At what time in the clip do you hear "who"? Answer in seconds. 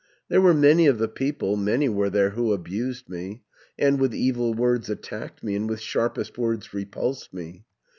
2.31-2.53